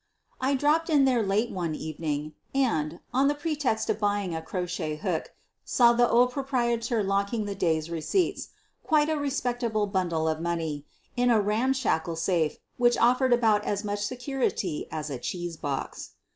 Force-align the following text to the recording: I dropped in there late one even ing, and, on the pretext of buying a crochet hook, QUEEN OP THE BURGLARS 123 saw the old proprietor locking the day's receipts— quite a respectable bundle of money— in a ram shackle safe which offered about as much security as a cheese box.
I 0.39 0.55
dropped 0.55 0.89
in 0.89 1.05
there 1.05 1.21
late 1.21 1.51
one 1.51 1.75
even 1.75 2.03
ing, 2.05 2.33
and, 2.55 3.01
on 3.13 3.27
the 3.27 3.35
pretext 3.35 3.87
of 3.87 3.99
buying 3.99 4.33
a 4.33 4.41
crochet 4.41 4.95
hook, 4.95 5.35
QUEEN 5.67 5.89
OP 5.91 5.97
THE 5.97 6.03
BURGLARS 6.05 6.09
123 6.09 6.09
saw 6.09 6.09
the 6.09 6.09
old 6.09 6.31
proprietor 6.31 7.03
locking 7.03 7.45
the 7.45 7.53
day's 7.53 7.91
receipts— 7.91 8.47
quite 8.83 9.09
a 9.09 9.17
respectable 9.19 9.85
bundle 9.85 10.27
of 10.27 10.41
money— 10.41 10.85
in 11.15 11.29
a 11.29 11.39
ram 11.39 11.71
shackle 11.73 12.15
safe 12.15 12.57
which 12.77 12.97
offered 12.97 13.31
about 13.31 13.63
as 13.63 13.83
much 13.83 14.01
security 14.03 14.87
as 14.89 15.11
a 15.11 15.19
cheese 15.19 15.55
box. 15.55 16.13